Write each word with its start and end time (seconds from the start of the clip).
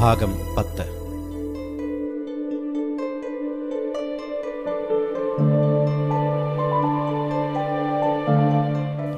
ഭാഗം 0.00 0.38
പത്ത്. 0.58 0.96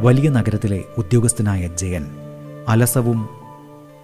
വലിയ 0.03 0.29
നഗരത്തിലെ 0.29 0.85
ഉദ്യോഗസ്ഥനായ 0.99 1.67
ജയൻ 1.67 2.07
അലസവും 2.69 3.29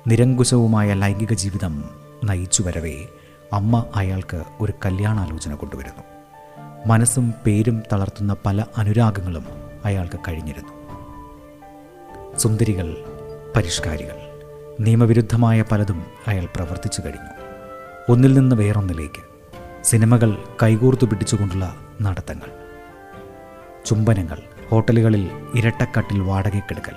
നിരങ്കുശവുമായ 0.07 0.95
ലൈംഗിക 0.95 1.33
ജീവിതം 1.33 1.85
നയിച്ചു 2.25 2.63
വരവേ 2.63 3.07
അമ്മ 3.53 3.87
അയാൾക്ക് 3.97 4.43
ഒരു 4.61 4.73
കല്യാണാലോചന 4.85 5.55
കൊണ്ടുവരുന്നു. 5.55 6.03
മനസ്സും 6.87 7.35
പേരും 7.47 7.83
തളർത്തുന്ന 7.93 8.37
പല 8.47 8.65
അനുരാഗങ്ങളും 8.77 9.45
അയാൾക്ക് 9.85 10.19
കഴിഞ്ഞിരുന്നു. 10.29 10.73
സുന്ദരികൾ 12.39 12.97
പരിഷ്കാരികൾ 13.57 14.24
നിയമവിരുദ്ധമായ 14.81 15.63
പലതും 15.63 16.05
അയാൾ 16.29 16.49
പ്രവർത്തിച്ചു 16.57 17.03
കഴിഞ്ഞു. 17.05 17.45
ഒന്നിൽ 18.13 18.35
നിന്ന് 18.35 18.57
വേറൊന്നിലേക്ക് 18.57 19.23
സിനിമകൾ 19.85 20.45
കൈകൂർത്തു 20.63 21.05
പിടിച്ചുകൊണ്ടുള്ള 21.05 21.77
നടത്തങ്ങൾ. 22.03 22.47
ചുംബനങ്ങൾ 23.87 24.39
ഹോട്ടലുകളിൽ 24.69 25.31
ഇരട്ടക്കട്ടിൽ 25.55 26.21
വാടകയ്ക്കെടുക്കൽ. 26.21 26.93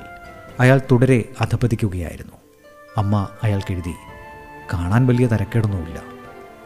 അയാൾ 0.60 0.82
തുടരെ 0.92 1.30
അധപതിക്കുകയായിരുന്നു. 1.42 2.34
അമ്മ 2.98 3.28
അയാൾക്കെഴുതി 3.44 3.94
കാണാൻ 4.74 5.08
വലിയ 5.08 5.28
തരക്കേടൊന്നുമില്ല. 5.28 6.02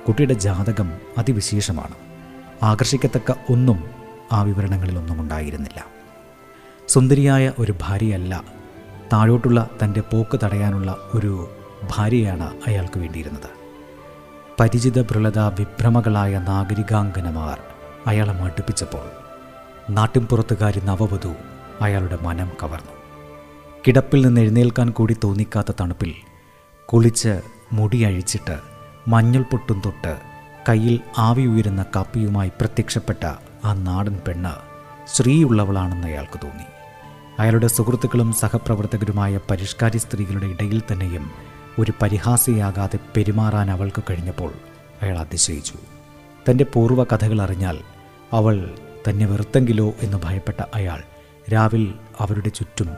കുട്ടിയുടെ 0.07 0.33
ജാതകം 0.33 0.91
അതിവിശേഷമാണ്. 1.17 1.95
ആകർഷിക്കത്തക്ക 2.63 3.33
ഒന്നും 3.51 3.83
ആ 4.31 4.41
വിവരണങ്ങളിലൊന്നും 4.41 5.21
ഉണ്ടായിരുന്നില്ല. 5.21 5.85
സുന്ദരിയായ 6.87 7.51
ഒരു 7.59 7.75
ഭാര്യയല്ല 7.81 8.60
താഴോട്ടുള്ള 9.13 9.69
തന്റെ 9.83 10.01
പോക്ക് 10.01 10.39
തടയാനുള്ള 10.43 10.97
ഒരു 11.15 11.49
ഭാര്യയാണ് 11.89 12.53
അയാൾക്ക് 12.67 12.99
വേണ്ടിയിരുന്നത്. 12.99 13.49
പരിചിത 14.59 15.01
ഭ്രളത 15.01 15.39
വിഭ്രമകളായ 15.39 16.39
നാഗരികാംഗനമാർ 16.39 17.59
അയാളെ 18.07 18.33
മടുപ്പിച്ചപ്പോൾ 18.33 19.07
നാട്ടിൻപുറത്തുകാരി 19.91 20.79
നവവധു 20.79 21.33
അയാളുടെ 21.81 22.17
മനം 22.21 22.49
കവർന്നു. 22.63 22.91
കിടപ്പിൽ 23.87 24.25
നിന്ന് 24.25 24.41
എഴുന്നേൽക്കാൻ 24.41 24.89
കൂടി 24.89 25.17
തോന്നിക്കാത്ത 25.23 25.71
തണുപ്പിൽ 25.81 26.13
കുളിച്ച് 26.85 27.41
മുടി 27.73 28.01
അഴിച്ചിട്ട് 28.01 28.59
മഞ്ഞൾ 29.07 29.41
പൊട്ടും 29.41 29.81
തൊട്ട് 29.85 30.17
കയ്യിൽ 30.69 30.99
ആവി 31.17 31.41
ഉയരുന്ന 31.41 31.85
കപ്പിയുമായി 31.95 32.49
പ്രത്യക്ഷപ്പെട്ട 32.49 33.25
ആ 33.65 33.73
നാടൻ 33.73 34.19
പെണ്ണ് 34.27 34.53
സ്ത്രീയുള്ളവളാണെന്ന് 35.07 36.07
അയാൾക്ക് 36.07 36.39
തോന്നി. 36.43 36.63
അയാളുടെ 37.39 37.67
സുഹൃത്തുക്കളും 37.67 38.33
സഹപ്രവർത്തകരുമായ 38.33 39.39
പരിഷ്കാരി 39.51 39.97
സ്ത്രീകളുടെ 39.97 40.45
ഇടയിൽ 40.45 40.81
തന്നെയും 40.91 41.31
ഒരു 41.79 41.93
പരിഹാസിയാകാതെ 42.01 42.99
പെരുമാറാൻ 43.17 43.71
അവൾക്ക് 43.71 44.03
കഴിഞ്ഞപ്പോൾ 44.09 44.53
അയാൾ 45.01 45.17
അതിശയിച്ചു. 45.17 45.73
തന്റെ 46.49 46.65
പൂർവ 46.73 47.03
കഥകൾ 47.03 47.41
അറിഞ്ഞാൽ 47.41 47.79
അവൾ 48.33 48.75
തന്നെ 49.09 49.25
വെറുത്തെങ്കിലോ 49.25 49.93
എന്ന് 50.01 50.17
ഭയപ്പെട്ട 50.23 50.63
അയാൾ 50.75 51.03
രാവിൽ 51.53 51.93
അവരുടെ 52.19 52.49
ചുറ്റും 52.49 52.89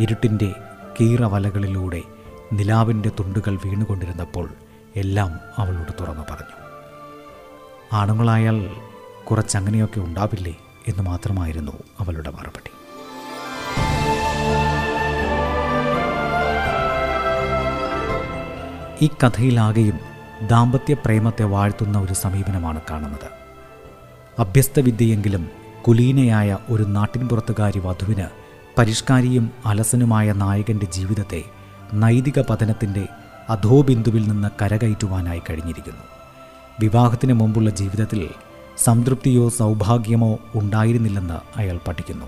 ഇരുട്ടിന്റെ 0.00 0.54
കീറവലകളിലൂടെ 1.00 2.02
നിലാവിന്റെ 2.52 3.08
തുണ്ടുകൾ 3.08 3.58
വീണുകൊണ്ടിരുന്നപ്പോൾ 3.64 4.48
എല്ലാം 4.96 5.38
അവളോട് 5.58 5.92
തുറന്നു 6.00 6.24
പറഞ്ഞു. 6.30 6.62
ആണുങ്ങളായാൽ 7.92 8.70
കുറച്ചങ്ങനെയൊക്കെ 9.30 10.00
ഉണ്ടാവില്ലേ? 10.00 10.56
എന്ന് 10.88 11.02
മാത്രമായിരുന്നു 11.02 11.72
അവളുടെ 12.00 12.30
മറുപടി. 12.30 12.81
ഈ 19.02 19.06
കഥയിലാകെയും 19.06 19.98
ദാമ്പത്യ 20.46 20.94
പ്രേമത്തെ 20.94 21.44
വാഴ്ത്തുന്ന 21.44 21.98
ഒരു 21.98 22.12
സമീപനമാണ് 22.12 22.80
കാണുന്നത്. 22.90 23.28
അഭ്യസ്തവിദ്യയെങ്കിലും 24.38 25.48
കുലീനയായ 25.88 26.58
ഒരു 26.70 26.82
നാട്ടിൻപുറത്തുകാരി 26.82 27.78
വധുവിന് 27.78 28.26
പരിഷ്കാരിയും 28.78 29.50
അലസനുമായ 29.66 30.32
നായകന്റെ 30.32 30.86
ജീവിതത്തെ 30.86 31.42
നൈതിക 31.94 32.42
പതനത്തിന്റെ 32.50 33.08
അധോബിന്ദുവിൽ 33.48 34.28
നിന്ന് 34.28 34.48
കരകയറ്റുവാനായി 34.62 35.42
കഴിഞ്ഞിരിക്കുന്നു. 35.50 36.02
വിവാഹത്തിന് 36.80 37.32
മുമ്പുള്ള 37.32 37.70
ജീവിതത്തിൽ 37.70 38.28
സംതൃപ്തിയോ 38.78 39.48
സൗഭാഗ്യമോ 39.48 40.38
ഉണ്ടായിരുന്നില്ലെന്ന് 40.54 41.58
അയാൾ 41.58 41.78
പഠിക്കുന്നു. 41.88 42.26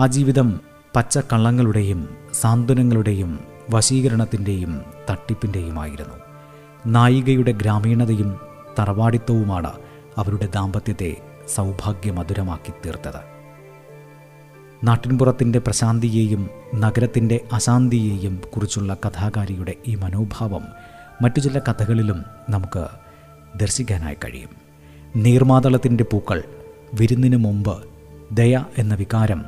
ആ 0.00 0.06
ജീവിതം 0.06 0.60
പച്ചക്കള്ളങ്ങളുടെയും 0.96 2.08
സാന്ത്വനങ്ങളുടെയും 2.34 3.55
വശീകരണത്തിന്റെയും 3.70 4.82
തട്ടിപ്പിന്റെയുമായിരുന്നു 5.10 6.14
നായികയുടെ 6.86 7.52
ഗ്രാമീണതയും 7.52 8.40
തറവാടിത്തവുമാണ് 8.78 9.72
അവരുടെ 10.18 10.46
ദാമ്പത്യത്തെ 10.46 11.16
സൗഭാഗ്യമധുരമാക്കി 11.54 12.72
തീർത്തത്. 12.86 13.20
നാട്ടിൻപുറത്തിന്റെ 14.84 15.58
പ്രശാന്തിയെയും 15.58 16.50
നഗരത്തിന്റെ 16.74 17.40
അശാന്തിയെയും 17.52 18.40
കുറിച്ചുള്ള 18.54 18.96
കഥാകാരിയുടെ 19.06 19.74
ഈ 19.86 19.94
മനോഭാവം 19.94 20.64
മറ്റു 21.22 21.40
ചില 21.40 21.58
കഥകളിലും 21.58 22.24
നമുക്ക് 22.50 22.86
ദർശിക്കാനായി 23.56 24.14
കഴിയും. 24.14 24.50
നീർമാതളത്തിന്റെ 25.16 26.04
പൂക്കൾ 26.04 26.44
വിരുന്നിന് 26.94 27.36
മുമ്പ് 27.36 27.84
ദയ 28.32 28.64
എന്ന 28.78 28.94
വികാരം 28.94 29.44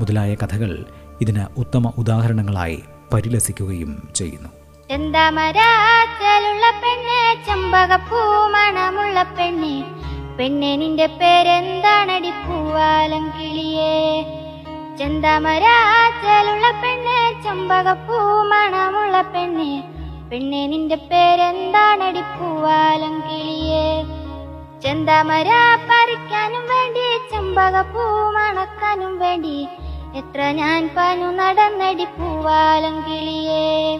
മുതലായ 0.00 0.34
കഥകൾ 0.34 0.84
ഇതിന് 1.20 1.44
ഉത്തമ 1.56 1.92
ഉദാഹരണങ്ങളായി 1.98 2.82
പരിലസിക്കുകയും 3.12 3.92
ചെയ്യുന്നു. 4.18 4.50
ചെന്താമരാച്ചലുള്ള 4.90 6.64
പെണ്ണെ? 6.82 7.20
ചെമ്പകപ്പൂ 7.46 8.20
മണമുള്ള 8.54 9.18
പെണ്ണെ 10.38 10.70
നിന്റെ 10.76 11.06
പേരെന്താണടി 11.20 12.32
പൂവാലം 12.44 13.24
കിളിയേ 13.36 13.94
ചെന്താമരാച്ചലുള്ള 14.98 16.66
പെണ്ണെ? 16.82 17.20
ചമ്പകപ്പൂമണമുള്ള 17.44 19.16
പെണ്ണെ. 19.34 19.72
പെണ്ണെ 20.30 20.62
നിന്റെ 20.66 20.98
പേരെന്താണടി 21.10 22.22
പൂവാലം 22.34 23.14
കിളിയേ 23.20 23.86
ചെന്താമര 24.82 25.50
പറിക്കാനും 25.88 26.64
വേണ്ടി 26.72 27.04
ചെമ്പകപ്പൂ 27.32 28.04
മണക്കാനും 28.36 29.12
വേണ്ടി 29.18 29.56
എത്ര 30.14 30.40
ഞാൻ 30.50 30.90
പനു 30.96 31.26
നടന്നടി 31.26 32.04
പൂവാലം 32.04 32.96
കിളിയേ. 33.02 33.98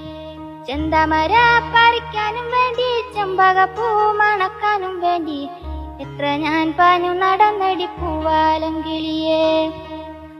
ചെന്തമര 0.66 1.34
പറിക്കാനും 1.74 2.46
വേണ്ടി 2.50 2.88
ചെമ്പക 3.14 3.64
പൂ 3.64 3.86
മണക്കാനും 4.12 5.00
വേണ്ടി 5.00 5.48
എത്ര 6.00 6.26
ഞാൻ 6.26 6.74
പനു 6.78 7.12
നടന്നടി 7.12 7.86
പൂവാലം 7.86 8.82
കിളിയേ. 8.82 9.70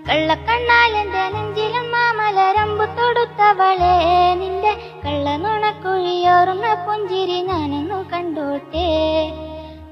കള്ളക്കണ്ണാലെന്റെ 0.08 1.24
നെഞ്ചിലും 1.34 1.90
മാമലരമ്പ് 1.90 2.86
തൊടുത്തവളെ. 2.98 3.96
നിന്റെ 4.34 4.72
കള്ളനുണക്കുഴിയോറുന്ന 5.04 6.66
പുഞ്ചിരി 6.86 7.40
ഞാനൊന്നു 7.40 8.10
കണ്ടോട്ടെ. 8.12 8.88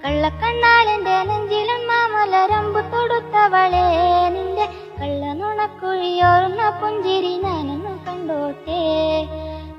കള്ളക്കണ്ണാലെന്റെ 0.05 1.23
നെഞ്ചിലും 1.23 1.89
മാമലരമ്പു 1.89 2.81
തൊടുത്തവളെ. 2.81 4.29
നിന്റെ 4.29 4.65
കള്ളനുണക്കുഴിയോറുന്ന 5.01 6.71
പുഞ്ചിരി 6.71 7.41
ഞാനൊന്നു 7.43 8.07
കണ്ടോട്ടെ. 8.07 8.83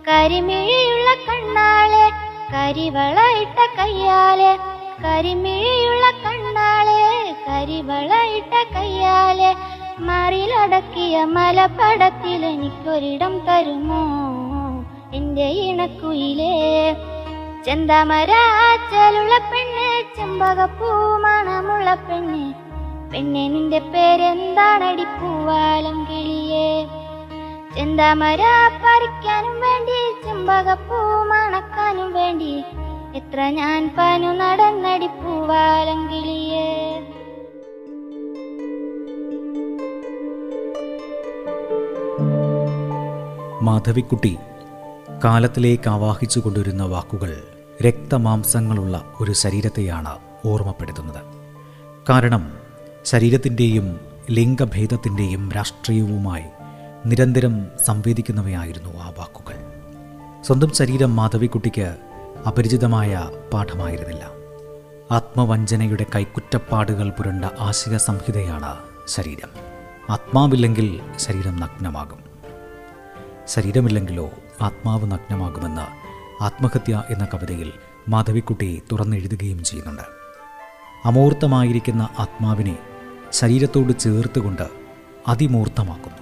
കരിമിഴിയുള്ള 0.07 1.13
കണ്ണാളെ 1.13 2.11
കരിവളയിട്ട 2.53 3.57
കയ്യാലെ. 3.79 4.57
കരിമിഴിയുള്ള 5.05 6.11
കണ്ണാളെ 6.11 7.35
കരിവളയിട്ട 7.47 8.77
കയ്യാലെ. 8.77 9.55
മറിലടക്കിയ 9.99 11.23
മലപ്പടത്തിൽ 11.23 12.45
എനിക്കൊരിടം 12.45 13.39
തരുമോ? 13.39 14.03
എന്റെ 15.13 15.45
ഇണക്കുയിലേ. 15.45 16.95
ചെന്താമരാച്ചലുള്ള 17.65 19.33
പെണ്ണ് 19.37 19.87
ചെമ്പകപ്പൂ 20.17 21.17
മണമുള്ള 21.17 21.93
പെണ്ണ്. 21.93 22.43
പെണ്ണെ 23.13 23.47
നിന്റെ 23.47 23.79
പേരെന്താണടി 23.79 25.03
പൂവാലം 25.03 26.05
കിളിയേ? 26.05 26.87
ചെന്താമര 27.75 28.41
പറിക്കാനും 28.85 29.61
വേണ്ടി 29.61 29.99
ചെമ്പകപ്പൂ 30.25 30.99
മണക്കാനും 31.23 32.13
വേണ്ടി. 32.13 32.63
എത്ര 33.15 33.41
ഞാൻ 33.41 33.95
പനു 33.97 34.27
നടന്നടി 34.27 35.07
പൂവാലം 35.07 36.11
കിളിയേ? 36.11 36.67
മാധവിക്കുട്ടി 43.63 44.37
കാലത്തിലേക്ക് 45.23 45.89
ആവാഹിച്ചു 45.89 46.39
കൊണ്ടുവരുന്ന 46.39 46.83
വാക്കുകൾ 46.83 47.50
രക്തമാംസങ്ങളുള്ള 47.81 49.13
ഒരു 49.21 49.31
ശരീരത്തെയാണ് 49.31 50.17
ഓർമ്മപ്പെടുത്തുന്നത്. 50.45 51.21
കാരണം 52.09 52.53
ശരീരത്തിന്റെയും 53.03 53.99
ലിംഗഭേദത്തിന്റെയും 54.31 55.51
രാഷ്ട്രീയവുമായി 55.51 56.43
നിരന്തരം 57.05 57.65
സംവേദിക്കുന്നവയായിരുന്നു 57.85 58.89
ആ 58.89 59.09
വാക്കുകൾ. 59.09 59.55
സ്വന്തം 60.41 60.71
ശരീരം 60.71 61.15
മാധവിക്കുട്ടിക്ക് 61.15 61.95
അപരിചിതമായ 62.47 63.29
പാഠമായിരുന്നില്ല. 63.53 64.27
ആത്മവഞ്ചനയുടെ 65.11 66.05
കൈക്കുറ്റപ്പാടുകൾ 66.15 67.09
പുരണ്ട 67.09 67.45
ആശയ 67.59 67.97
സംഹിതയാണ് 67.97 68.77
ശരീരം. 69.07 69.49
ആത്മാവില്ലെങ്കിൽ 70.09 71.01
ശരീരം 71.15 71.59
നഗ്നമാകും. 71.59 72.19
ശരീരമില്ലെങ്കിലോ 73.47 74.29
ആത്മാവ് 74.61 75.11
നഗ്നമാകുമെന്ന് 75.11 76.00
ആത്മഹത്യ 76.41 77.03
എന്ന 77.09 77.25
കവിതയിൽ 77.25 77.71
മാധവിക്കുട്ടി 78.09 78.81
തുറന്നെഴുതുകയും 78.91 79.63
ചെയ്യുന്നുണ്ട്. 79.63 80.01
അമൂർത്തമായിരിക്കുന്ന 81.05 82.09
ആത്മാവിനെ 82.19 82.77
ശരീരത്തോട് 83.31 83.99
ചേർത്തുകൊണ്ട് 83.99 84.69
അതിമൂർത്തമാക്കുന്നു. 85.27 86.17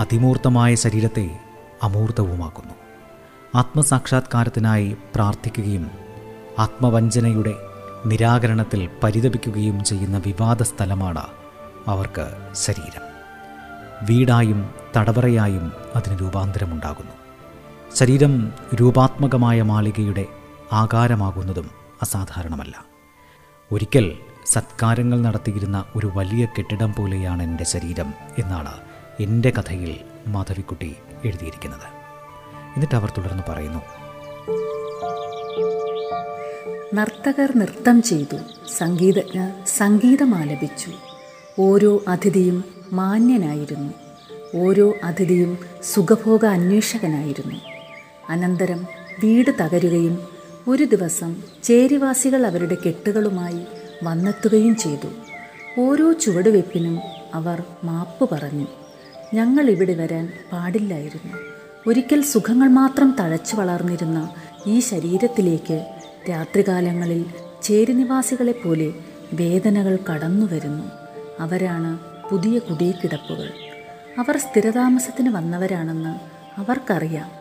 അതിമൂർത്തമായ 0.00 0.74
ശരീരത്തെ 0.74 1.40
അമൂർത്തവുമാക്കുന്നു. 1.82 2.74
ആത്മസാക്ഷാത്കാരത്തിനായി 3.54 4.96
പ്രാർത്ഥിക്കുകയും 5.14 5.90
ആത്മവഞ്ചനയുടെ 6.58 7.54
നിരാകരണത്തിൽ 8.06 8.88
പരിതപിക്കുകയും 9.02 9.84
ചെയ്യുന്ന 9.84 10.18
വിവാദ 10.18 10.62
സ്ഥലമാണ് 10.62 11.26
അവർക്ക് 11.86 12.52
ശരീരം. 12.52 13.02
വീടായും 14.02 14.74
തടവറയായും 14.96 15.72
അതിന് 15.96 16.20
രൂപാന്തരമുണ്ടാകുന്നു. 16.20 17.19
ശരീരം 17.94 18.52
രൂപാത്മകമായ 18.74 19.62
മാളികയുടെ 19.62 20.26
ആകാരമാകുന്നതും 20.72 21.70
അസാധാരണമല്ല. 22.02 22.84
ഒരിക്കൽ 23.72 24.18
സത്കാരങ്ങൾ 24.46 25.20
നടത്തിയിരുന്ന 25.20 25.84
ഒരു 25.96 26.10
വലിയ 26.14 26.46
കെട്ടിടം 26.58 26.94
പോലെയാണ് 26.94 27.42
എന്റെ 27.42 27.64
ശരീരം 27.64 28.14
എന്നാണ് 28.38 28.72
എന്റെ 29.20 29.50
കഥയിൽ 29.50 30.00
മാധവിക്കുട്ടി 30.28 30.96
എഴുതിയിരിക്കുന്നത്. 31.24 31.86
എന്നിട്ട് 32.74 32.94
അവർ 32.94 33.12
തുടർന്ന് 33.18 33.42
പറയുന്നു. 33.48 33.80
നർത്തകർ 36.94 37.56
നൃത്തം 37.56 38.02
ചെയ്തു 38.02 38.36
സംഗീതജ്ഞർ 38.78 39.66
സംഗീതമാലപിച്ചു 39.66 40.90
ഓരോ 41.58 42.00
അതിഥിയും 42.08 42.64
മാന്യനായിരുന്നു. 42.92 43.92
ഓരോ 44.54 44.94
അതിഥിയും 45.04 45.58
സുഖഭോഗ 45.82 46.46
അന്വേഷകനായിരുന്നു. 46.46 47.79
അനന്തരം 48.30 48.86
വീട് 49.24 49.50
തകരുകയും 49.60 50.28
ഒരു 50.68 50.84
ദിവസം 50.84 51.42
ചേരിവാസികൾ 51.62 52.46
അവരുടെ 52.46 52.76
കെട്ടുകളുമായി 52.86 53.60
വന്നെത്തുകയും 54.04 54.76
ചെയ്തു. 54.76 55.08
ഓരോ 55.80 56.12
ചുവടുവെപ്പിനും 56.12 56.98
അവർ 57.34 57.62
മാപ്പ് 57.84 58.34
പറഞ്ഞു. 58.34 58.66
ഞങ്ങൾ 59.34 59.70
ഇവിടെ 59.70 59.94
വരാൻ 59.94 60.32
പാടില്ലായിരുന്നു. 60.52 61.36
ഒരിക്കൽ 61.86 62.22
സുഖങ്ങൾ 62.22 62.68
മാത്രം 62.68 63.16
തഴച്ചു 63.20 63.56
വളർന്നിരുന്ന 63.56 64.34
ഈ 64.66 64.80
ശരീരത്തിലേക്ക് 64.80 65.94
രാത്രികാലങ്ങളിൽ 66.30 67.24
ചേരിനിവാസികളെ 67.62 68.52
പോലെ 68.52 68.92
വേദനകൾ 69.32 69.98
കടന്നു 70.10 70.46
വരുന്നു. 70.46 70.84
അവരാണ് 71.40 71.98
പുതിയ 72.30 72.58
കുടിയക്കിടപ്പുകൾ. 72.58 73.50
അവർ 74.18 74.36
സ്ഥിരതാമസത്തിന് 74.36 75.28
വന്നവരാണെന്ന് 75.28 76.12
അവർക്കറിയാം. 76.60 77.39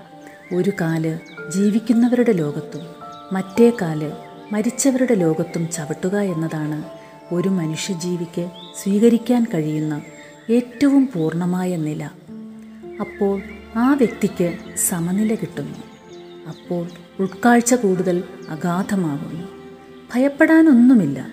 ഒരു 0.53 0.71
കാൽ 0.81 1.19
ജീവിക്കുന്നവരുടെ 1.55 2.31
ലോകത്തും 2.31 2.81
മറ്റേ 3.31 3.71
കാൽ 3.81 4.11
മരിച്ചവരുടെ 4.51 5.15
ലോകത്തും 5.15 5.69
ചവിട്ടുക 5.69 6.15
എന്നതാണ് 6.17 6.83
ഒരു 7.33 7.49
മനുഷ്യജീവിക്ക് 7.49 8.49
സ്വീകരിക്കാൻ 8.83 9.45
കഴിയുന്ന 9.53 10.01
ഏറ്റവും 10.49 11.09
പൂർണമായ 11.15 11.75
നില. 11.75 12.09
അപ്പോൾ 12.99 13.41
ആ 13.75 13.93
വ്യക്തിക്ക് 13.93 14.57
സമനില 14.75 15.35
കിട്ടുന്നു. 15.35 15.79
അപ്പോൾ 16.47 16.87
ഉൾക്കാഴ്ച 17.19 17.73
കൂടുതൽ 17.73 18.23
അഗാധമാകുന്നു. 18.49 19.47
ഭയപ്പെടാനൊന്നുമില്ല. 20.15 21.27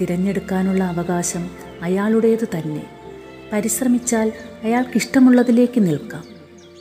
തിരഞ്ഞെടുക്കാനുള്ള 0.00 0.84
അവകാശം 0.84 1.50
അയാളുടേത് 1.82 2.48
തന്നെ. 2.48 2.90
പരിശ്രമിച്ചാൽ 3.52 4.32
അയാൾക്കിഷ്ടമുള്ളതിലേക്ക് 4.62 5.86
നിൽക്കാം. 5.86 6.24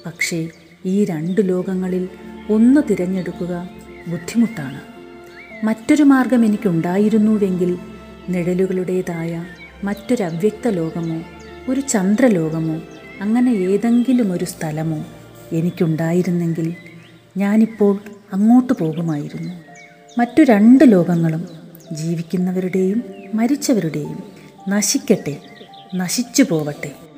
പക്ഷേ 0.05 0.49
ഈ 0.85 1.05
രണ്ട് 1.05 1.49
ലോകങ്ങളിൽ 1.49 2.09
ഒന്ന് 2.49 2.81
തിരഞ്ഞെടുക്കുക 2.89 3.69
ബുദ്ധിമുട്ടാണ്. 4.07 4.79
മറ്റൊരു 5.65 6.03
മാർഗം 6.03 6.45
എനിക്കുണ്ടായിരുന്നുവെങ്കിൽ 6.45 7.77
നിഴലുകളുടേതായ 8.29 9.45
മറ്റൊരു 9.83 10.23
അവ്യക്ത 10.23 10.67
ലോകമോ 10.67 11.21
ഒരു 11.69 11.79
ചന്ദ്രലോകമോ 11.81 12.81
അങ്ങനെ 13.21 13.51
ഏതെങ്കിലും 13.51 14.33
ഒരു 14.33 14.45
സ്ഥലമോ 14.45 15.05
എനിക്കുണ്ടായിരുന്നെങ്കിൽ 15.51 16.75
ഞാനിപ്പോൾ 17.37 17.99
അങ്ങോട്ട് 18.33 18.73
പോകുമായിരുന്നു. 18.73 19.53
മറ്റു 20.17 20.41
രണ്ട് 20.41 20.91
ലോകങ്ങളും 20.91 21.47
ജീവിക്കുന്നവരുടെയും 21.91 23.03
മരിച്ചവരുടെയും 23.33 24.23
നശിക്കട്ടെ 24.67 25.37
നശിച്ചു 25.95 26.43
പോവട്ടെ. 26.43 27.08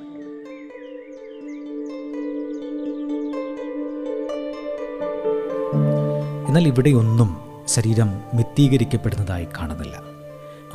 എന്നാൽ 6.62 6.74
ഇവിടെയൊന്നും 6.74 7.38
ശരീരം 7.68 8.22
മിത്തീകരിക്കപ്പെടുന്നതായി 8.34 9.48
കാണുന്നില്ല. 9.58 10.02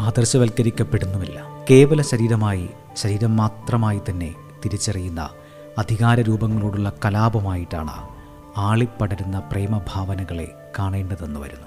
ആദർശവൽക്കരിക്കപ്പെടുന്നുമില്ല. 0.00 1.42
കേവല 1.70 2.02
ശരീരമായി 2.02 2.70
ശരീരം 2.96 3.36
മാത്രമായി 3.36 4.00
തന്നെ 4.10 4.34
തിരിച്ചറിയുന്ന 4.64 5.30
അധികാര 5.78 6.20
രൂപങ്ങളോടുള്ള 6.20 6.92
കലാപമായിട്ടാണ് 7.04 8.08
ആളിപ്പടരുന്ന 8.56 9.38
പ്രേമഭാവനകളെ 9.38 10.72
കാണേണ്ടതെന്ന് 10.78 11.40
വരുന്നു. 11.40 11.66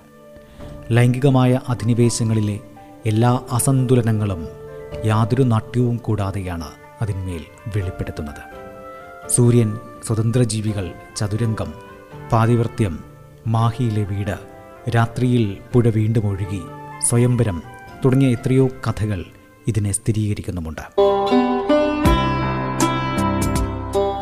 ലൈംഗികമായ 0.92 1.60
അധിനിവേശങ്ങളിലെ 1.70 2.60
എല്ലാ 3.06 3.40
അസന്തുലനങ്ങളും 3.52 4.48
യാതൊരു 5.06 5.44
നാട്യവും 5.44 5.98
കൂടാതെയാണ് 5.98 6.68
അതിന്മേൽ 7.02 7.46
വെളിപ്പെടുത്തുന്നത്. 7.76 8.44
സൂര്യൻ 9.30 9.80
സ്വതന്ത്രജീവികൾ 10.08 10.94
ചതുരംഗം 11.16 11.74
പാതിവൃത്യം 12.32 13.09
മാഹിയിലെ 13.48 14.04
വീട് 14.04 14.38
രാത്രിയിൽ 14.96 15.58
പുഴ 15.74 15.90
വീണ്ടും 15.90 16.28
ഒഴുകി 16.28 16.62
സ്വയംവരം 17.06 17.64
തുടങ്ങിയ 18.06 18.32
എത്രയോ 18.32 18.68
കഥകൾ 18.68 19.26
ഇതിനെ 19.68 19.92
സ്ഥിരീകരിക്കുന്നുമുണ്ട്. 19.92 20.82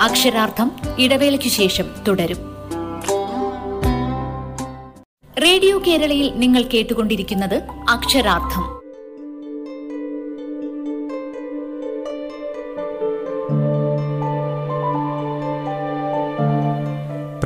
അക്ഷരാർത്ഥം 0.02 0.72
ഇടവേളയ്ക്കു 1.00 1.48
ശേഷം 1.48 1.86
തുടരും. 2.08 2.38
റേഡിയോ 5.44 5.82
കേരളയിൽ 5.88 6.34
നിങ്ങൾ 6.36 6.62
കേട്ടുകൊണ്ടിരിക്കുന്നത് 6.62 7.64
അക്ഷരാർത്ഥം. 7.90 8.77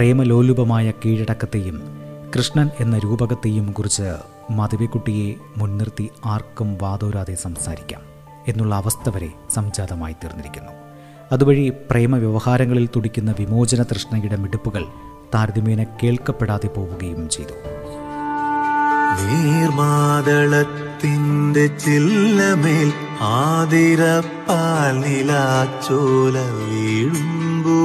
പ്രേമലോലുപമായ 0.02 0.92
കീഴടക്കത്തെയും 0.92 1.82
കൃഷ്ണൻ 2.38 2.70
എന്ന 2.80 2.98
രൂപകത്തെയും 2.98 3.72
കുറിച്ച് 3.72 4.16
മധുവിക്കുട്ടിയെ 4.50 5.36
മുൻനിർത്തി 5.58 6.10
ആർക്കും 6.26 6.78
വാതോരാതെ 6.82 7.36
സംസാരിക്കാം 7.36 8.02
എന്നുള്ള 8.48 8.76
അവസ്ഥ 8.76 9.10
വരെ 9.10 9.30
സംജാതമായി 9.54 10.14
തീർന്നിരിക്കുന്നു. 10.14 10.72
അതുവഴി 11.32 11.70
പ്രേമ 11.70 12.18
വ്യവഹാരങ്ങളിൽ 12.18 12.90
തുടിക്കുന്ന 12.96 13.36
വിമോചന 13.40 13.84
തൃഷ്ണയുടെ 13.84 14.36
മിടുപ്പുകൾ 14.36 14.86
താരതമ്യേന 15.36 15.84
കേൾക്കപ്പെടാതെ 15.84 16.68
പോവുകയും 16.68 17.30
ചെയ്തു. 17.30 17.54
നീർമാതളത്തിന്റെ 19.24 21.68
ചില്ലമേൽ 21.68 22.94
ആതിരപ്പാൽ 23.22 25.00
നിലാച്ചോല 25.00 26.40
വീഴുമ്പോ. 26.40 27.82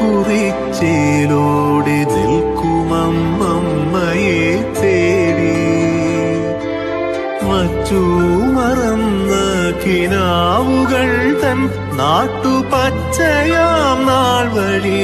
കുറിച്ചേലോടി 0.00 1.90
നിൽക്കുമമ്മയെ 1.90 4.42
തേടി. 4.80 5.54
മറ്റു 7.48 8.02
മറന്ന 8.56 9.32
കിനാവുകൾ 9.84 11.08
തൻ 11.42 11.58
നാട്ടുപച്ചയാം 11.96 13.98
നാൾ 14.06 14.46
വഴി 14.54 15.02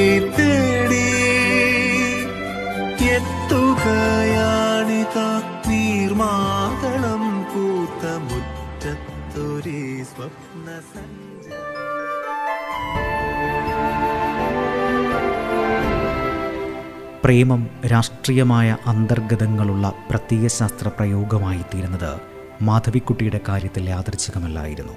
പ്രേമം 17.26 17.70
രാഷ്ട്രീയമായ 17.86 18.76
അന്തർഗതങ്ങളുള്ള 18.86 19.92
പ്രത്യയശാസ്ത്ര 20.10 20.88
പ്രയോഗമായി 20.88 21.62
തീരുന്നത് 21.74 22.20
മാധവിക്കുട്ടിയുടെ 22.62 23.40
കാര്യത്തിൽ 23.48 23.88
യാദൃച്ഛികമല്ലായിരുന്നു. 23.88 24.92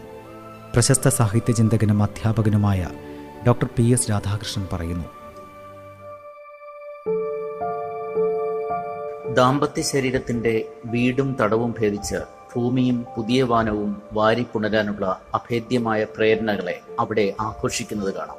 പ്രശസ്ത 0.73 1.07
സാഹിത്യ 1.07 1.53
ചിന്തകനും 1.53 2.03
അധ്യാപകനുമായ 2.03 2.87
ഡോക്ടർ 3.47 3.69
പി. 3.77 3.83
എസ്. 3.83 4.09
രാധാകൃഷ്ണൻ 4.09 4.67
പറയുന്നു. 4.73 5.05
ദാമ്പത്യ 9.33 9.81
ശരീരത്തിന്റെ 9.81 10.65
വീടും 10.85 11.37
തടവും 11.41 11.75
ഭേദിച്ച് 11.79 12.15
ഭൂമിയും 12.55 13.05
പുതിയ 13.17 13.43
വാനവും 13.43 14.01
വാരി 14.13 14.45
പുണരാനുള്ള 14.53 15.21
അഭേദ്യമായ 15.33 16.03
പ്രേരണകളെ 16.03 16.79
അവിടെ 16.99 17.33
ആഘോഷിക്കുന്നത് 17.41 18.13
കാണാം. 18.13 18.38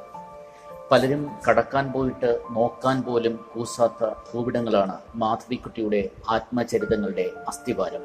പലരും 0.91 1.31
കടക്കാൻ 1.49 1.91
പോയിട്ട് 1.91 2.41
നോക്കാൻ 2.51 3.01
പോലും 3.01 3.39
കൂസാത്ത 3.53 4.09
ഭൂവിടങ്ങളാണ് 4.09 4.97
മാധവിക്കുട്ടിയുടെ 5.15 6.09
ആത്മചരിതങ്ങളുടെ 6.29 7.29
അസ്ഥിവാരം. 7.47 8.01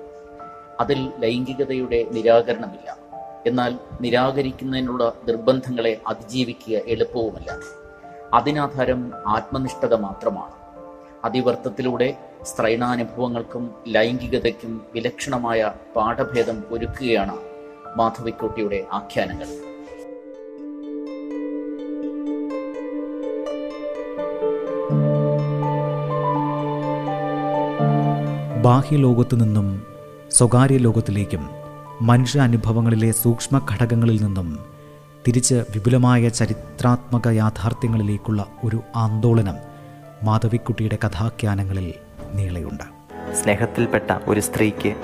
അതിൽ 0.81 1.13
ലൈംഗികതയുടെ 1.19 2.07
നിരാകരണമില്ല. 2.11 2.97
എന്നാൽ 3.47 3.79
നിരാകരിക്കുന്നതിനുള്ള 4.01 5.13
നിർബന്ധങ്ങളെ 5.29 6.01
അതിജീവിക്കുക 6.07 6.79
എളുപ്പവുമല്ല. 6.87 7.59
അതിനാധാരം 8.35 9.13
ആത്മനിഷ്ഠത 9.27 9.95
മാത്രമാണ്. 9.95 10.53
അതിവർത്തത്തിലൂടെ 11.25 12.17
സ്ത്രൈണാനുഭവങ്ങൾക്കും 12.43 13.75
ലൈംഗികതയ്ക്കും 13.89 14.87
വിലക്ഷണമായ 14.95 15.73
പാഠഭേദം 15.97 16.65
ഒരുക്കുകയാണ് 16.71 17.37
മാധവിക്കുട്ടിയുടെ 17.97 18.87
ആഖ്യാനങ്ങൾ. 18.93 19.66
ബാഹ്യലോകത്തു 28.63 29.37
നിന്നും 29.37 29.83
സ്വകാര്യ 30.31 30.77
ലോകത്തിലേക്കും 30.77 31.51
മനുഷ്യ 32.01 32.41
അനുഭവങ്ങളിലെ 32.41 33.13
സൂക്ഷ്മ 33.13 33.67
ഘടകങ്ങളിൽ 33.73 34.23
നിന്നും 34.23 34.59
തിരിച്ച് 35.29 35.55
വിപുലമായ 35.55 36.29
ചരിത്രാത്മക 36.29 37.29
യാഥാർത്ഥ്യങ്ങളിലേക്കുള്ള 37.29 38.47
ഒരു 38.65 38.81
ആന്തോളനം 38.97 39.55
മാധവിക്കുട്ടിയുടെ 40.23 40.99
കഥാഖ്യാനങ്ങളിൽ 41.07 41.95
നീളയുണ്ട്. 42.35 42.85
സ്നേഹത്തിൽപ്പെട്ട 43.35 44.13
ഒരു 44.29 44.41
സ്ത്രീക്ക് 44.41 44.97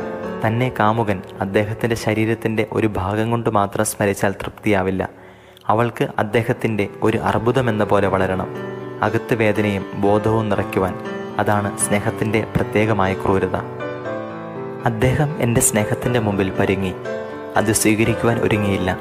തന്നെ 0.46 0.72
കാമുകൻ 0.78 1.22
അദ്ദേഹത്തിന്റെ 1.40 1.96
ശരീരത്തിന്റെ 1.96 2.66
ഒരു 2.72 2.86
ഭാഗം 2.86 3.30
കൊണ്ട് 3.30 3.50
മാത്രം 3.50 3.84
സ്മരിച്ചാൽ 3.84 4.32
തൃപ്തിയാവില്ല. 4.32 5.08
അവൾക്ക് 5.66 6.08
അദ്ദേഹത്തിന്റെ 6.18 6.88
ഒരു 7.02 7.18
അർബുദമെന്ന 7.18 7.84
പോലെ 7.84 8.08
വളരണം. 8.08 8.48
അകത്ത് 9.02 9.34
വേദനയും 9.34 9.84
ബോധവും 9.94 10.48
നിറയ്ക്കുവാൻ 10.48 11.21
അതാണ് 11.38 11.78
സ്നേഹത്തിന്റെ 11.78 12.46
പ്രത്യേകമായ 12.56 13.14
ക്രൂരത. 13.14 13.56
അദ്ദേഹം 14.84 15.36
എന്റെ 15.40 15.60
സ്നേഹത്തിന്റെ 15.60 16.20
മുമ്പിൽ 16.20 16.50
പരുങ്ങി. 16.50 16.94
അത് 17.56 17.72
സ്വീകരിക്കുവാൻ 17.72 18.38
ഒരുങ്ങിയില്ല. 18.38 18.98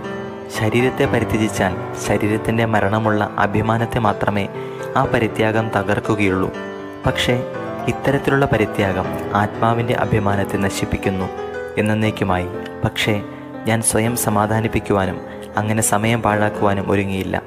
ശരീരത്തെ 0.60 1.06
പരിത്യജിച്ചാൽ 1.06 1.78
ശരീരത്തിന്റെ 2.08 2.66
മരണമുള്ള 2.66 3.36
അഭിമാനത്തെ 3.38 4.00
മാത്രമേ 4.00 4.48
ആ 4.96 5.06
പരിത്യാഗം 5.06 5.70
തകർക്കുകയുള്ളൂ. 5.70 6.52
പക്ഷേ 7.06 7.44
ഇത്തരത്തിലുള്ള 7.88 8.46
പരിത്യാഗം 8.46 9.06
ആത്മാവിന്റെ 9.34 9.94
അഭിമാനത്തെ 9.94 10.58
നശിപ്പിക്കുന്നു 10.58 11.26
എന്നേക്കുമായി. 11.78 12.48
പക്ഷേ 12.84 13.22
ഞാൻ 13.68 13.82
സ്വയം 13.82 14.18
സമാധാനിപ്പിക്കുവാനും 14.18 15.22
അങ്ങനെ 15.58 15.82
സമയം 15.82 16.22
പാഴാക്കുവാനും 16.22 16.92
ഒരുങ്ങിയില്ല. 16.92 17.42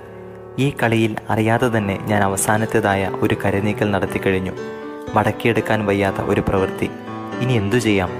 ഈ 0.59 0.73
കളിയിൽ 0.83 1.17
അറിയാതെ 1.31 1.79
തന്നെ 1.79 1.99
ഞാൻ 2.05 2.23
അവസാനത്തേതായ 2.23 3.11
ഒരു 3.21 3.37
കരനീക്കൽ 3.45 3.91
നടത്തിക്കഴിഞ്ഞു 3.91 4.53
മടക്കിയെടുക്കാൻ 5.15 5.87
വയ്യാത്ത 5.87 6.17
ഒരു 6.17 6.41
പ്രവൃത്തി. 6.41 6.91
ഇനി 7.41 7.53
എന്തു 7.53 7.77
ചെയ്യാം? 7.77 8.11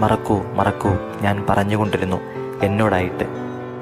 മറക്കൂ 0.00 0.42
മറക്കൂ 0.42 0.90
ഞാൻ 1.22 1.46
പറഞ്ഞുകൊണ്ടിരുന്നു 1.48 2.20
എന്നോടായിട്ട്. 2.62 3.24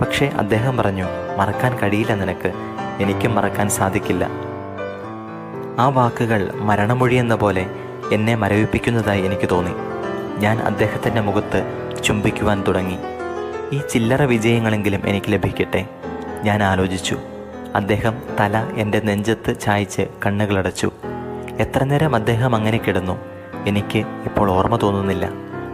പക്ഷേ 0.00 0.26
അദ്ദേഹം 0.26 0.76
പറഞ്ഞു 0.76 1.04
മറക്കാൻ 1.36 1.78
കഴിയില്ല 1.78 2.14
നിനക്ക്. 2.14 2.52
എനിക്കും 3.00 3.34
മറക്കാൻ 3.34 3.68
സാധിക്കില്ല. 3.68 4.28
ആ 5.78 5.88
വാക്കുകൾ 5.88 6.52
മരണമൊഴി 6.54 7.14
എന്ന 7.14 7.34
പോലെ 7.34 7.66
എന്നെ 8.12 8.34
മരവിപ്പിക്കുന്നതായി 8.34 9.22
എനിക്ക് 9.22 9.50
തോന്നി. 9.50 9.72
ഞാൻ 10.40 10.58
അദ്ദേഹത്തിന്റെ 10.58 11.20
മുഖത്ത് 11.20 11.88
ചുംബിക്കുവാൻ 12.04 12.64
തുടങ്ങി. 12.68 12.98
ഈ 13.72 13.80
ചില്ലറ 13.90 14.22
വിജയങ്ങളെങ്കിലും 14.22 15.08
എനിക്ക് 15.08 15.32
ലഭിക്കട്ടെ? 15.32 15.88
ഞാൻ 16.42 16.62
ആലോചിച്ചു. 16.62 17.18
അദ്ദേഹം 17.74 18.22
തല 18.40 18.58
എന്റെ 18.76 19.00
നെഞ്ചത്ത് 19.00 19.60
ചായച്ച് 19.60 20.02
കണ്ണുകളടച്ചു. 20.26 20.90
എത്ര 21.60 21.84
നേരം 21.84 22.14
അദ്ദേഹം 22.14 22.54
അങ്ങനെ 22.54 22.78
കിടന്നു? 22.78 23.18
എനിക്ക് 23.66 23.98
ഇപ്പോൾ 23.98 24.50
ഓർമ്മ 24.50 24.78
തോന്നുന്നില്ല. 24.82 25.28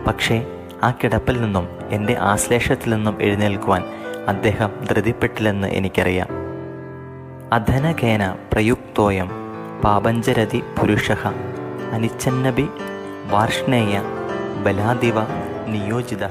പക്ഷേ 0.07 0.47
ആ 0.83 0.91
കിടപ്പിൽ 0.91 1.43
നിന്നും 1.43 1.69
എന്റെ 1.91 2.17
ആശ്ലേഷത്തിൽ 2.17 2.95
നിന്നും 2.95 3.23
എഴുന്നേൽക്കുവാൻ 3.23 3.85
അദ്ദേഹം 4.29 4.71
ധൃതിപ്പെട്ടില്ലെന്ന് 4.91 5.69
എനിക്കറിയാം. 5.69 6.29
അധനകേന 7.53 8.37
പ്രയുക്തോയം 8.53 9.31
പാപഞ്ചരതി 9.85 10.63
പുരുഷ 10.81 11.13
അനിച്ചന്നബി 11.93 12.69
വാർഷ്ണേയ 13.31 14.03
ബലാദിവ 14.65 15.15
നിയോജിത. 15.67 16.25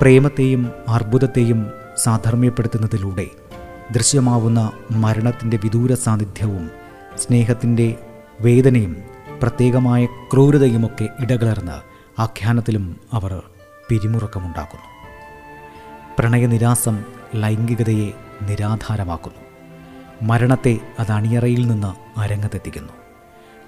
പ്രേമത്തെയും 0.00 0.72
അർബുദത്തെയും 0.88 1.70
സാധർമ്മ്യപ്പെടുത്തുന്നതിലൂടെ 1.96 3.26
ദൃശ്യമാവുന്ന 3.92 4.72
മരണത്തിന്റെ 4.90 5.56
വിദൂര 5.56 5.94
സാന്നിധ്യവും 5.94 6.70
സ്നേഹത്തിന്റെ 7.16 7.94
വേദനയും 8.40 9.02
പ്രത്യേകമായ 9.42 10.06
ക്രൂരതയുമൊക്കെ 10.06 11.08
ഇടകലർന്ന് 11.20 11.82
ആഖ്യാനത്തിലും 12.20 12.96
അവർ 13.12 13.42
പിരിമുറക്കമുണ്ടാക്കുന്നു. 13.88 14.84
പ്രണയനിരാസം 16.18 17.04
ലൈംഗികതയെ 17.34 18.12
നിരാധാരമാക്കുന്നു. 18.42 19.38
മരണത്തെ 20.22 20.78
അത് 20.98 21.12
അണിയറയിൽ 21.12 21.66
നിന്ന് 21.66 22.20
അരങ്ങത്തെത്തിക്കുന്നു. 22.20 22.92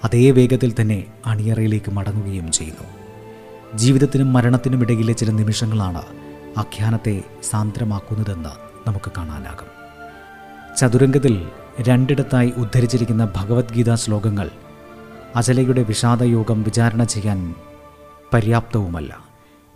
അതേ 0.03 0.31
വേഗത്തിൽ 0.31 0.75
തന്നെ 0.81 1.05
അണിയറയിലേക്ക് 1.25 1.91
മടങ്ങുകയും 1.91 2.51
ചെയ്യുന്നു. 2.51 3.06
ജീവിതത്തിനും 3.75 4.33
മരണത്തിനും 4.33 4.81
ഇടയിലെ 4.81 5.13
ചില 5.13 5.31
നിമിഷങ്ങളാണ് 5.31 6.01
ആഖ്യാനത്തെ 6.57 7.23
സാന്ദ്രമാക്കുന്നതെന്ന് 7.49 8.49
നമുക്ക് 8.87 9.11
കാണാനാകും. 9.17 9.77
ചതുരംഗത്തിൽ 10.77 11.47
രണ്ടിടത്തായി 11.81 12.53
ഉദ്ധരിച്ചിരിക്കുന്ന 12.57 13.33
ഭഗവത്ഗീതാ 13.35 13.95
ശ്ലോകങ്ങൾ 13.95 14.49
അചലയുടെ 15.35 15.83
വിഷാദയോഗം 15.83 16.63
വിചാരണ 16.63 17.03
ചെയ്യാൻ 17.03 17.55
പര്യാപ്തവുമല്ല. 18.33 19.25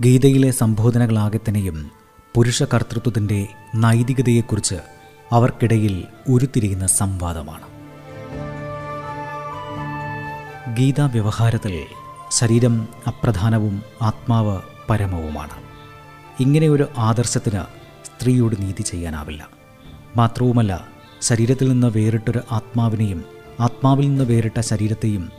ഗീതയിലെ 0.01 0.51
സംബോധനകളാകെ 0.51 1.37
തന്നെയും 1.37 1.91
പുരുഷ 2.35 2.63
കർത്തൃത്വത്തിന്റെ 2.63 3.47
നൈതികതയെക്കുറിച്ച് 3.75 4.75
അവർക്കിടയിൽ 5.31 6.05
ഉരുത്തിരിയുന്ന 6.29 6.87
സംവാദമാണ്. 6.87 7.71
ഗീതാ 10.75 11.05
വ്യവഹാരത്തിൽ 11.05 11.81
ശരീരം 12.41 12.87
അപ്രധാനവും 13.07 13.83
ആത്മാവ് 14.01 14.61
പരമവുമാണ്. 14.89 15.55
ഇങ്ങനെ 16.39 16.69
ഒരു 16.69 16.87
ആദർശത്തിന് 16.97 17.63
സ്ത്രീയോട് 18.05 18.55
നീതി 18.59 18.81
ചെയ്യാനാവില്ല. 18.81 19.49
മാത്രവുമല്ല 20.17 20.87
ശരീരത്തിൽ 21.21 21.69
നിന്ന് 21.69 21.87
വേറിട്ടൊരു 21.87 22.41
ആത്മാവിനെയും 22.51 23.23
ആത്മാവിൽ 23.59 24.09
നിന്ന് 24.09 24.23
വേറിട്ട 24.23 24.59
ശരീരത്തെയും 24.59 25.29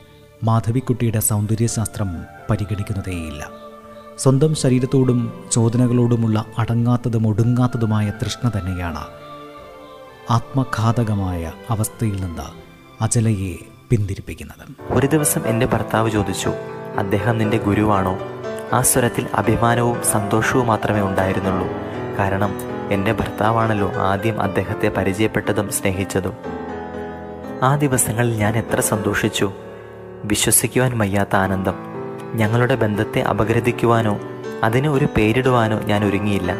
മാധവിക്കുട്ടിയുടെ 0.43 1.19
സൗന്ദര്യശാസ്ത്രം 1.19 2.23
പരിഗണിക്കുന്നതേയില്ല. 2.49 3.49
സ്വന്തം 4.19 4.55
ശരീരത്തോടും 4.55 5.33
ചോദനകളോടുമുള്ള 5.51 6.45
അടങ്ങാത്തതും 6.57 7.27
ഒടുങ്ങാത്തതുമായ 7.27 8.09
തൃഷ്ണ 8.09 8.49
തന്നെയാണ് 8.49 9.03
ആത്മഘാതകമായ 10.29 11.51
അവസ്ഥയിൽ 11.69 12.21
നിന്ന് 12.21 12.47
അചലയെ 13.03 13.55
പിന്തിരിപ്പിക്കുന്നത്. 13.89 14.93
ഒരു 14.93 15.07
ദിവസം 15.07 15.47
എന്റെ 15.47 15.65
ഭർത്താവ് 15.65 16.11
ചോദിച്ചു 16.11 16.53
അദ്ദേഹം 16.97 17.37
നിന്റെ 17.37 17.57
ഗുരുവാണോ? 17.57 18.19
ആ 18.73 18.81
സ്വരത്തിൽ 18.81 19.27
അഭിമാനവും 19.33 20.03
സന്തോഷവും 20.03 20.67
മാത്രമേ 20.67 21.01
ഉണ്ടായിരുന്നുള്ളൂ. 21.01 21.67
കാരണം 22.19 22.55
എന്റെ 22.91 23.13
ഭർത്താവാണല്ലോ 23.13 23.91
ആദ്യം 23.91 24.41
അദ്ദേഹത്തെ 24.41 24.89
പരിചയപ്പെട്ടതും 24.89 25.71
സ്നേഹിച്ചതും. 25.71 26.33
ആ 27.63 27.75
ദിവസങ്ങളിൽ 27.75 28.35
ഞാൻ 28.35 28.57
എത്ര 28.57 28.79
സന്തോഷിച്ചു. 28.81 29.51
വിശ്വസിക്കുവാൻ 30.25 30.97
വയ്യാത്ത 30.97 31.35
ആനന്ദം. 31.35 31.75
ഞങ്ങളുടെ 32.33 32.75
ബന്ധത്തെ 32.75 33.21
അപഗ്രഥിക്കുവാനോ 33.21 34.19
അതിന് 34.63 34.87
ഒരു 34.87 35.07
പേരിടുവാനോ 35.17 35.79
ഞാൻ 35.79 36.05
ഒരുങ്ങിയില്ല. 36.05 36.55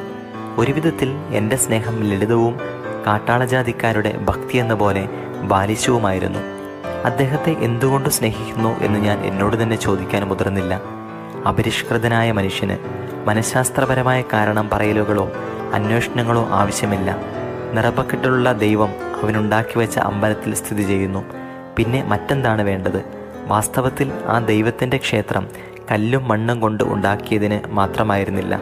ഒരുവിധത്തിൽ 0.58 1.10
എന്റെ 1.12 1.56
സ്നേഹം 1.56 2.04
ലളിതവും 2.04 2.60
കാട്ടാളജാതിക്കാരുടെ 3.08 4.18
ഭക്തി 4.18 4.58
എന്ന 4.58 4.74
പോലെ 4.74 5.10
ബാലിശവുമായിരുന്നു. 5.42 6.62
അദ്ദേഹത്തെ 7.06 7.52
എന്തുകൊണ്ട് 7.52 8.10
സ്നേഹിക്കുന്നു 8.10 8.80
എന്ന് 8.80 9.00
ഞാൻ 9.00 9.26
എന്നോട് 9.26 9.64
തന്നെ 9.64 9.76
ചോദിക്കാൻ 9.76 10.24
മുതിർന്നില്ല. 10.24 10.82
അപരിഷ്കൃതനായ 11.48 12.32
മനുഷ്യന് 12.32 12.78
മനഃശാസ്ത്രപരമായ 13.26 14.24
കാരണം 14.34 14.70
പറയലുകളോ 14.70 15.32
അന്വേഷണങ്ങളോ 15.74 16.48
ആവശ്യമില്ല. 16.50 17.18
നിറപക്കെട്ടിലുള്ള 17.74 18.54
ദൈവം 18.54 18.90
അവനുണ്ടാക്കി 19.24 19.80
വെച്ച 19.80 20.00
അമ്പലത്തിൽ 20.00 20.54
സ്ഥിതി 20.54 20.84
ചെയ്യുന്നു. 20.84 21.26
പിന്നെ 21.78 22.04
മറ്റെന്താണ് 22.04 22.62
വേണ്ടത്? 22.62 23.04
വാസ്തവത്തിൽ 23.48 24.12
ആ 24.28 24.40
ദൈവത്തിന്റെ 24.40 24.98
ക്ഷേത്രം 24.98 25.48
കല്ലും 25.92 26.28
മണ്ണും 26.28 26.60
കൊണ്ട് 26.60 26.84
ഉണ്ടാക്കിയതിന് 26.84 27.72
മാത്രമായിരുന്നില്ല. 27.72 28.60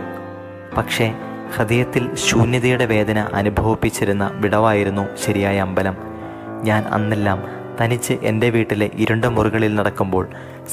പക്ഷേ 0.78 1.14
ഹൃദയത്തിൽ 1.56 2.16
ശൂന്യതയുടെ 2.16 2.86
വേദന 2.86 3.28
അനുഭവിപ്പിച്ചിരുന്ന 3.34 4.32
വിടവായിരുന്നു 4.34 5.08
ശരിയായ 5.26 5.62
അമ്പലം. 5.62 5.98
ഞാൻ 6.64 6.84
അന്നെല്ലാം 6.84 7.61
തനിച്ച് 7.82 8.14
എന്റെ 8.14 8.50
വീട്ടിലെ 8.50 8.92
ഇരുണ്ട 8.98 9.26
മുറികളിൽ 9.26 9.76
നടക്കുമ്പോൾ 9.76 10.28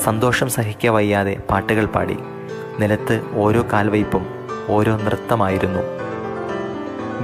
സന്തോഷം 0.05 0.49
സഹിക്ക 0.49 0.87
വയ്യാതെ 0.87 1.37
പാട്ടുകൾ 1.51 1.87
പാടി. 1.87 2.17
നിലത്ത് 2.81 3.23
ഓരോ 3.35 3.67
കാൽവയ്പും 3.73 4.27
ഓരോ 4.69 4.97
നൃത്തമായിരുന്നു. 4.97 5.81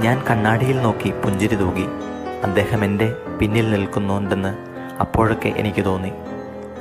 ഞാൻ 0.01 0.23
കണ്ണാടിയിൽ 0.29 0.81
നോക്കി 0.81 1.09
പുഞ്ചിരി 1.11 1.55
തൂകി. 1.55 1.85
അദ്ദേഹം 2.43 2.83
എന്റെ 2.83 3.15
പിന്നിൽ 3.39 3.71
നിൽക്കുന്നുണ്ടെന്ന് 3.71 4.57
അപ്പോഴൊക്കെ 4.99 5.49
എനിക്ക് 5.57 5.85
തോന്നി. 5.85 6.11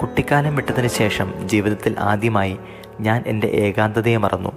കുട്ടിക്കാലം 0.00 0.56
വിട്ടതിന് 0.56 0.88
ശേഷം 0.88 1.48
ജീവിതത്തിൽ 1.48 1.94
ആദ്യമായി 1.98 2.56
ഞാൻ 3.00 3.24
എന്റെ 3.26 3.46
ഏകാന്തതയെ 3.46 4.16
മറന്നു. 4.16 4.52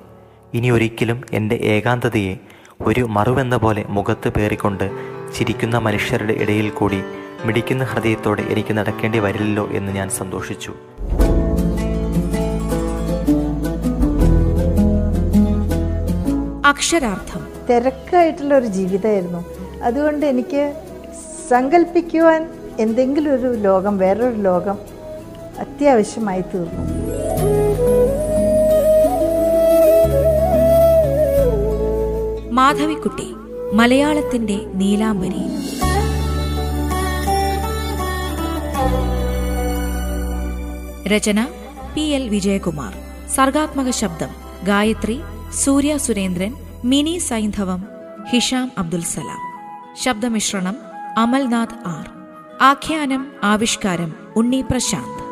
ഇനി 0.53 0.69
ഒരിക്കലും 0.69 1.23
എന്റെ 1.33 1.55
ഏകാന്തതയെ 1.55 2.37
ഒരു 2.81 3.01
മറുവെന്ന 3.01 3.57
പോലെ 3.57 3.85
മുഖത്ത് 3.89 4.29
പേറിക്കൊണ്ട് 4.29 4.91
ചിരിക്കുന്ന 5.35 5.77
മനുഷ്യരുടെ 5.77 6.33
ഇടയിൽ 6.33 6.69
കൂടി 6.69 7.01
മിടിക്കുന്ന 7.45 7.83
ഹൃദയത്തോടെ 7.83 8.41
എനിക്ക് 8.41 8.73
നടക്കേണ്ടി 8.73 9.19
വരില്ലല്ലോ 9.19 9.69
എന്ന് 9.71 9.91
ഞാൻ 9.91 10.09
സന്തോഷിച്ചു. 10.09 10.73
അക്ഷരാർത്ഥം. 16.65 17.47
തിരക്കായിട്ടുള്ള 17.69 18.57
ഒരു 18.57 18.65
ജീവിതമായിരുന്നു. 18.65 19.45
അതുകൊണ്ട് 19.83 20.25
എനിക്ക് 20.25 20.73
സങ്കല്പിക്കുവാൻ 21.49 22.49
എന്തെങ്കിലും 22.79 23.33
ഒരു 23.33 23.53
ലോകം 23.53 23.97
വേറൊരു 23.97 24.35
ലോകം 24.35 24.77
അത്യാവശ്യമായി 25.59 26.41
തീർന്നു. 26.41 26.83
മാധവിക്കുട്ടി 32.51 33.27
മലയാളത്തിന്റെ 33.73 34.59
നീലാംബരി. 34.73 35.41
രചന 41.07 41.47
പി 41.93 42.01
എൽ 42.01 42.29
വിജയകുമാർ. 42.29 42.93
സർഗാത്മക 43.29 43.89
ശബ്ദം 43.89 44.29
ഗായത്രി 44.63 45.19
സൂര്യ 45.53 45.97
സുരേന്ദ്രൻ 45.97 46.53
മിനി 46.83 47.17
സൈന്ധവം 47.17 47.85
ഹിഷാം 48.29 48.71
അബ്ദുൽ 48.77 49.03
സലാം. 49.03 49.41
ശബ്ദമിശ്രണം 50.03 50.75
അമൽനാഥ് 51.17 51.77
ആർ. 51.85 52.09
ആഖ്യാനം 52.61 53.31
ആവിഷ്കാരം 53.43 54.13
ഉണ്ണി 54.35 54.61
പ്രശാന്ത്. 54.71 55.26